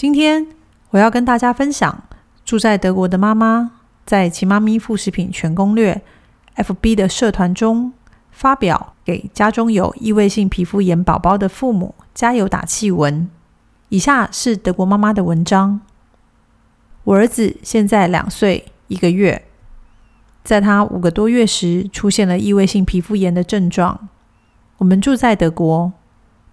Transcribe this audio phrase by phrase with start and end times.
[0.00, 0.46] 今天
[0.92, 2.04] 我要跟大家分享，
[2.42, 3.72] 住在德国的妈妈
[4.06, 6.00] 在“奇妈咪副食品全攻略
[6.56, 7.92] ”FB 的社团中
[8.30, 13.28] 发表给家中有异位性皮肤炎宝宝的父母加油打气文。
[13.90, 15.82] 以下是德国妈妈的文章：
[17.04, 19.44] 我儿子现在两岁一个月，
[20.42, 24.08] 在他五个多月时出现了异位性皮肤炎的症状。
[24.78, 25.92] 我们住在德国。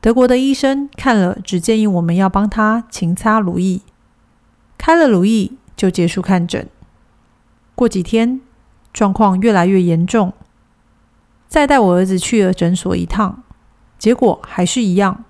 [0.07, 3.81] 德国的医生看了，只建议我们要帮他勤擦乳液，
[4.77, 6.65] 开了乳液就结束看诊。
[7.75, 8.39] 过几天，
[8.93, 10.31] 状况越来越严重，
[11.49, 13.43] 再带我儿子去了诊所一趟，
[13.99, 15.25] 结果还是一样。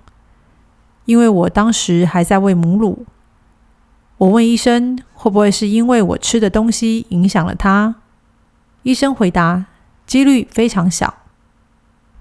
[1.05, 3.07] 因为我当时还在喂母乳，
[4.19, 7.95] 我问医生会不会是因为我吃的东西影响了他，
[8.83, 9.65] 医生回答
[10.05, 11.15] 几率非常小。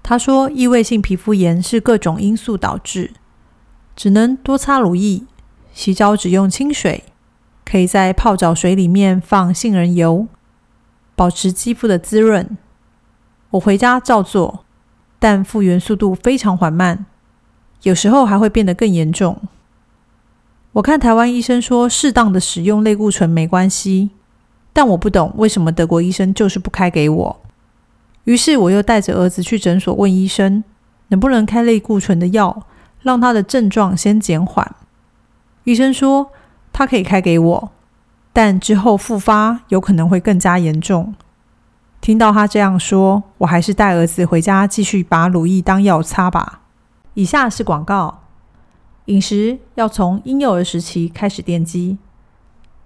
[0.09, 3.11] 他说：“异位性皮肤炎是各种因素导致，
[3.93, 5.23] 只能多擦乳液，
[5.73, 7.03] 洗澡只用清水，
[7.65, 10.29] 可以在泡澡水里面放杏仁油，
[11.13, 12.57] 保持肌肤的滋润。
[13.49, 14.63] 我回家照做，
[15.19, 17.05] 但复原速度非常缓慢，
[17.83, 19.41] 有时候还会变得更严重。
[20.71, 24.11] 我看台湾医生说，适当的使用类固醇没关系，
[24.71, 27.41] 但我不懂为什么德国医生就是不开给我。”
[28.27, 30.61] 于是我又带着儿子去诊所问医生，
[31.07, 32.63] 能不能开类固醇的药，
[32.99, 34.75] 让他的症状先减缓。
[35.63, 36.29] 医生说
[36.73, 37.71] 他可以开给我，
[38.33, 41.15] 但之后复发有可能会更加严重。
[42.01, 46.63] 听到他这样说，我还是带儿子回家继续把乳液当药擦吧。
[47.13, 48.23] 以下是广告：
[49.05, 51.97] 饮食要从婴幼儿时期开始奠基。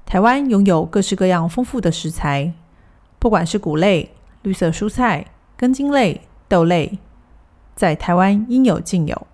[0.06, 2.54] 台湾拥有各式各样丰富的食材，
[3.18, 4.12] 不管是谷类。
[4.44, 5.28] 绿色蔬菜、
[5.62, 6.98] 根茎类、豆类，
[7.76, 9.28] 在台湾应有尽有。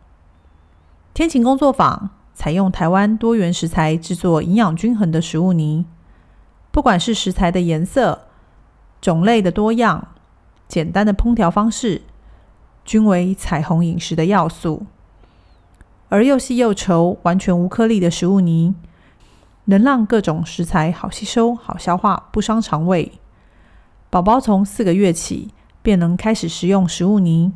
[1.13, 5.85] 天晴工作坊采用台湾多元食材制作营养均衡的食物泥，
[6.69, 8.27] 不管是食材的颜色、
[8.99, 10.09] 种类的多样、
[10.67, 12.01] 简单的烹调方式，
[12.83, 14.85] 均为彩虹饮食的要素。
[16.09, 18.75] 而又细又稠、完全无颗粒的食物泥，
[19.63, 23.13] 能让各种食材好吸收、好消化，不伤肠胃。
[24.09, 25.53] 宝宝从四个月起
[25.87, 27.53] 便能开始食用食物泥，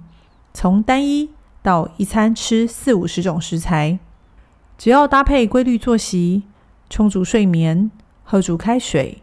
[0.54, 1.32] 从单一
[1.62, 4.00] 到一餐吃四五十种食材，
[4.78, 6.44] 只要搭配规律作息、
[6.90, 7.92] 充足睡眠、
[8.24, 9.22] 喝足开水，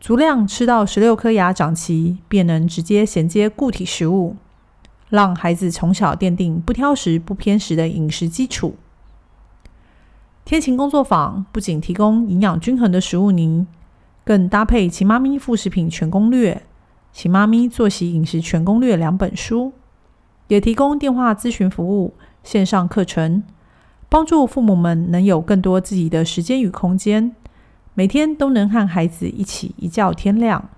[0.00, 4.36] 足量吃到十六颗牙长齐，便能直接衔接固体食物，
[5.10, 8.76] 让孩子从小奠定不挑食、不偏食的饮食基础。
[10.46, 13.66] 天晴工作坊不仅提供营养均衡的食物泥。
[14.24, 16.54] 更搭配《其妈咪副食品全攻略》
[17.18, 19.72] 《请妈咪作息饮食全攻略》两本书，
[20.46, 22.14] 也提供电话咨询服务、
[22.44, 23.42] 线上课程，
[24.08, 27.34] 帮助父母们能有更多自己的时间与空间，
[27.94, 30.68] 每天都能和孩子一起一觉天亮。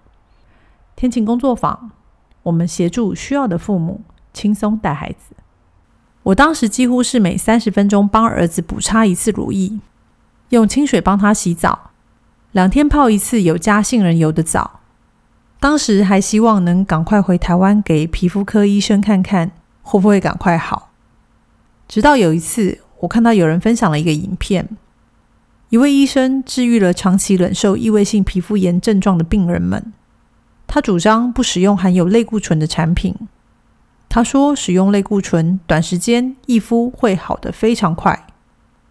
[0.97, 1.91] 天晴工作坊，
[2.45, 4.01] 我们协助需要的父母
[4.33, 5.35] 轻松带孩子。
[6.23, 9.79] 我当时几乎是每三十分钟帮儿子补擦一次乳液，
[10.49, 11.91] 用清水帮他洗澡。
[12.53, 14.80] 两天泡一次有加杏仁油的澡，
[15.61, 20.91] 当时还希望能赶快回台湾给皮肤科医生看看会不会赶快好。
[21.87, 24.67] 直到有一次，我看到有人分享了一个影片，
[25.69, 29.93] 一位医生治愈了长期忍受异位性皮肤炎症状的病人们。
[30.67, 33.15] 他主张不使用含有类固醇的产品。
[34.09, 38.27] 他说，使用类固醇短时间易肤会好的非常快，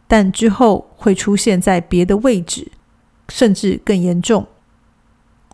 [0.08, 2.72] 但之后会出现在别的位置。
[3.30, 4.48] 甚至更严重。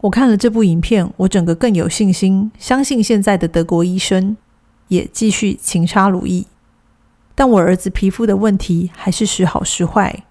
[0.02, 4.38] 我看了这部影片，我整个更有信心，相信现在的德国医生
[4.90, 6.46] 也继续勤擦乳液。
[7.34, 10.24] 但我儿子皮肤的问题还是时好时坏。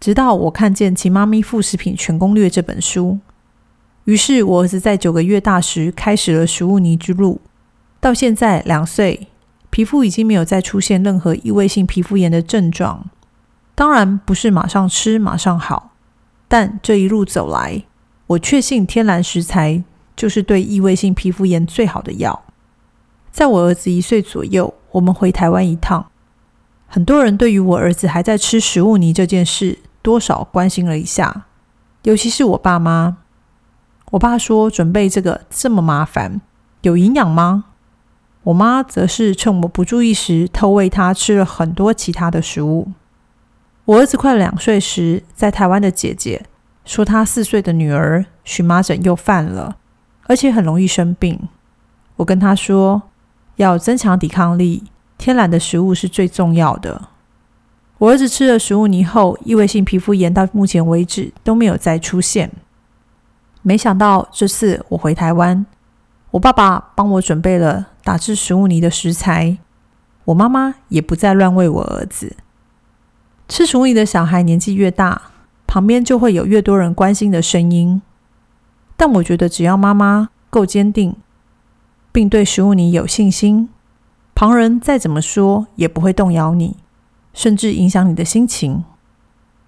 [0.00, 3.18] 直到我看见《其妈咪副食品全攻略》这本书，
[4.04, 7.40] 于是我儿子在九个月大时开始了食物泥之路，
[8.00, 9.28] 到现在两岁，
[9.70, 13.08] 皮肤已经没有再出现任何异位性皮肤炎的症状。
[13.74, 15.92] 当然不是马上吃马上好。
[16.46, 17.84] 但这一路走来，
[18.34, 19.82] 我确信天然食材
[20.16, 22.44] 就是对异位性皮肤炎最好的药。
[23.30, 26.06] 在我儿子一岁左右，我们回台湾一趟，
[26.86, 31.46] 很多人对于我儿子还在吃食物泥这件事，多少关心了一下，
[32.02, 33.18] 尤其是我爸妈。
[34.12, 36.40] 我爸说：“准备这个这么麻烦，
[36.82, 37.64] 有营养吗？”
[38.44, 42.88] 我妈则是趁我不注意时偷喂他吃了很多其他的食物。
[43.86, 46.46] 我儿子快两岁时，在台湾的姐姐
[46.84, 49.76] 说他四岁的女儿荨麻疹又犯了，
[50.26, 51.48] 而且很容易生病。
[52.16, 53.02] 我跟他说
[53.56, 54.84] 要增强抵抗力，
[55.18, 57.08] 天然的食物是最重要的。
[57.98, 62.50] 我儿子吃了食物泥后，异位性皮肤炎到目前为止都没有再出现。
[63.62, 65.64] 没想到这次我回台湾，
[66.32, 69.56] 我爸爸帮我准备了打制食物泥的食材，
[70.26, 72.36] 我妈妈也不再乱喂我儿子。
[73.48, 75.22] 吃食物泥的小孩年纪越大，
[75.66, 78.02] 旁边就会有越多人关心的声音。
[78.96, 81.16] 但我觉得只要妈妈够坚定，
[82.12, 83.68] 并对食物泥有信心，
[84.34, 86.76] 旁人再怎么说也不会动摇你，
[87.32, 88.84] 甚至影响你的心情。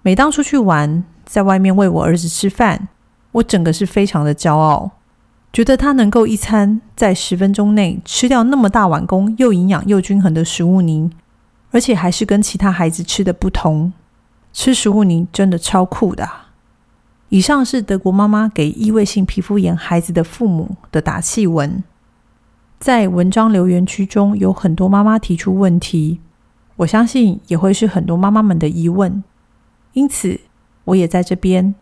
[0.03, 2.89] 每当出去玩，在外面喂我儿子吃饭。
[3.33, 4.93] 我整个是非常的骄傲，
[5.53, 11.11] 觉得他能够一餐在十分钟内吃掉那么大碗公又营养又均衡的食物泥，
[11.71, 13.93] 而且还是跟其他孩子吃的不同。
[14.57, 16.27] 吃食物泥真的超酷的。
[17.29, 21.85] 以上是德国妈妈给异位性皮肤炎孩子的父母的打气文。
[22.81, 26.21] 在文章留言区中有很多妈妈提出问题，
[26.77, 29.23] 我相信也会是很多妈妈们的疑问，
[29.93, 30.41] 因此
[30.85, 31.75] 我也在这边。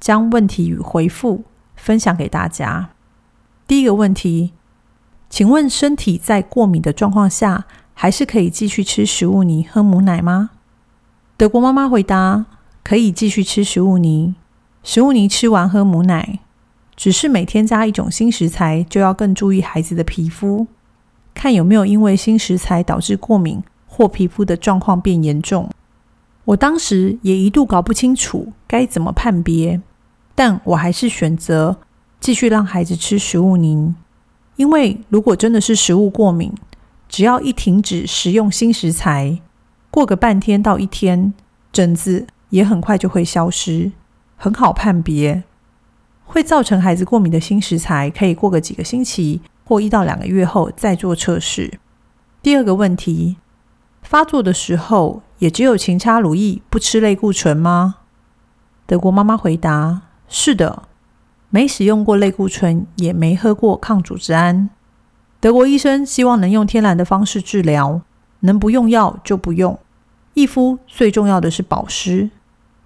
[0.00, 1.44] 将问题与回复
[1.76, 2.90] 分享给大家。
[3.68, 4.52] 第一个问题，
[5.30, 10.50] 请问身体在过敏的状况下，还是可以继续吃食物泥、喝母奶吗？
[11.42, 12.46] 德国妈妈回答：
[12.84, 14.36] 可以继续吃食物泥，
[14.84, 16.38] 食物泥吃完喝母奶，
[16.94, 20.68] 只是每添加一种新食材，就要更注意孩子的皮肤，
[21.34, 25.68] 看有没有因为新食材导致过敏或皮肤的状况变严重。
[26.44, 29.80] 我当时也一度搞不清楚该怎么判别。
[30.36, 31.78] 但我还是选择
[32.20, 33.92] 继续让孩子吃食物泥，
[34.54, 36.54] 因为如果真的是食物过敏，
[37.08, 39.40] 只要一停止食用新食材，
[39.92, 41.34] 过个半天到一天，
[41.70, 43.92] 疹子也很快就会消失，
[44.38, 45.44] 很好判别。
[46.24, 51.78] 会造成孩子过敏的新食材，可以过个几个星期或一到两个月后再做测试。
[52.40, 53.36] 第二个问题，
[54.00, 57.96] 发作的时候也只有勤擦乳液，不吃类固醇吗？
[58.86, 60.00] 德国妈妈回答。
[60.26, 60.84] 是的，
[61.50, 64.70] 没使用过类固醇，也没喝过抗组织胺。
[65.38, 68.00] 德国医生希望能用天然的方式治疗，
[68.42, 69.76] 能不用药就不用。
[70.34, 72.30] 易肤最重要的是保湿。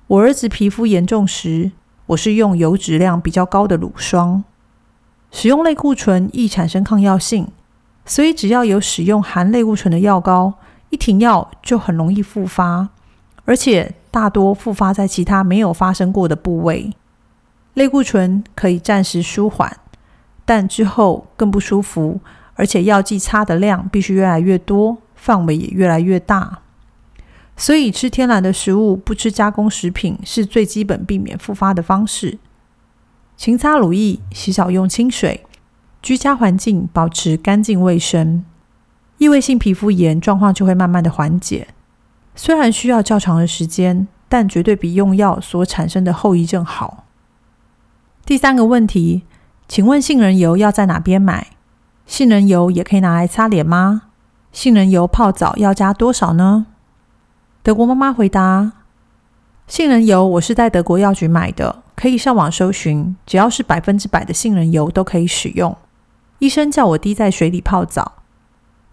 [0.07, 1.73] 我儿子皮肤严重时，
[2.07, 4.43] 我是用油脂量比较高的乳霜。
[5.31, 7.49] 使用类固醇易产生抗药性，
[8.05, 10.55] 所以只要有使用含类固醇的药膏，
[10.91, 12.89] 一停药就很容易复发，
[13.45, 16.93] 而且大多复发在其他没有发生过的部位。
[17.75, 19.77] 类固醇可以暂时舒缓，
[20.45, 22.21] 但之后更不舒服，
[22.55, 24.97] 而且药剂擦的量必须越来越多，
[25.27, 26.61] 范围也越来越大。
[27.57, 32.39] 所以吃天然的食物，不吃加工食品，是最基本避免复发的方式。
[33.37, 35.45] 勤擦乳液，洗澡用清水，
[36.01, 38.45] 居家环境保持干净卫生，
[39.19, 41.67] 异位性皮肤炎状况就会慢慢的缓解。
[42.37, 47.05] 虽然需要较长的时间，但绝对比用药所产生的后遗症好。
[48.25, 49.25] 第三个问题，
[49.67, 51.49] 请问杏仁油要在哪边买？
[52.07, 54.03] 杏仁油也可以拿来擦脸吗？
[54.57, 56.65] 杏仁油泡澡要加多少呢？
[57.63, 58.73] 德国妈妈回答：
[59.67, 65.77] 杏仁油我是在德国药局买的，可以上网搜寻，只要是百分之百的杏仁油都可以使用。
[66.39, 68.23] 医生叫我滴在水里泡澡，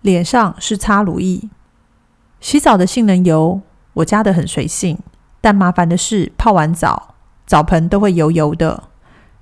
[0.02, 1.50] 脸上是擦乳液。
[2.42, 3.62] 洗澡的杏仁油
[3.94, 5.00] 我加的很随性，
[5.40, 7.16] 但麻烦的是泡完澡，
[7.48, 8.84] 澡盆都会油油的。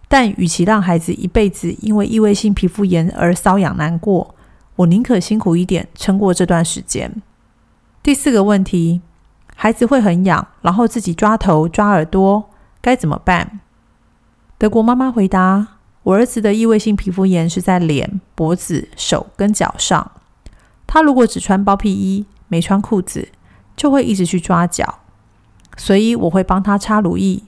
[0.07, 4.35] 但与其让孩子一辈子因为异位性皮肤炎而瘙痒难过，
[4.77, 7.21] 我宁可辛苦一点，撑过这段时间。
[8.01, 9.01] 第四个问题，
[9.55, 12.49] 孩子会很痒，然后自己抓头、抓耳朵，
[12.81, 13.59] 该怎么办？
[14.57, 15.67] 德国妈妈回答：
[16.03, 20.11] 我儿子的异位性皮肤炎是在脸、脖子、手跟脚上。
[20.87, 23.29] 他如果只穿包屁衣，没穿裤子，
[23.75, 24.99] 就会一直去抓脚，
[25.77, 27.43] 所以我会帮他擦乳液，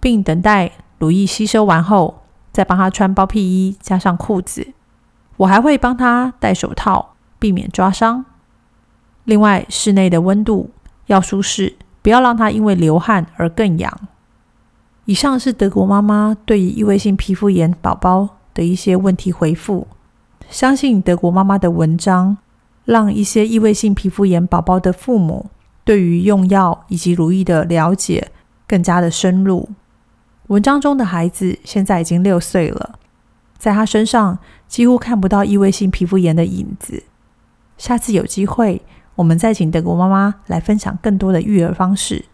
[0.00, 0.72] 并等待。
[0.98, 4.74] 乳液吸收完后，再帮他穿包屁衣，加上裤子。
[5.40, 8.26] 我还会帮他戴手套，避免抓伤。
[9.24, 10.70] 另外，室内的温度
[11.06, 13.90] 要舒适，不要让他因为流汗而更痒。
[15.06, 19.86] 以上是德国妈妈对于异位性皮肤炎宝宝的一些问题回复。
[20.50, 22.36] 相信德国妈妈的文章，
[22.84, 25.46] 让一些异位性皮肤炎宝宝的父母
[25.84, 28.30] 对于用药以及乳液的了解
[28.68, 29.70] 更加的深入。
[30.48, 32.98] 文章中的孩子现在已经六岁了，
[33.60, 37.02] 在他身上几乎看不到异位性皮肤炎的影子。
[37.76, 38.80] 下次有机会，
[39.14, 42.24] 我们再请德国妈妈来分享更多的育儿方式。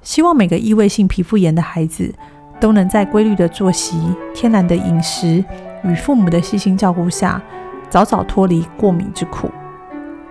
[0.00, 2.14] 希望每个异位性皮肤炎的孩子
[2.58, 4.00] 都能在规律的作息、
[4.34, 5.44] 天然的饮食
[5.84, 7.42] 与父母的细心照顾下，
[7.90, 9.50] 早早脱离过敏之苦。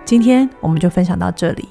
[0.04, 1.68] 今天我们就分享到这里。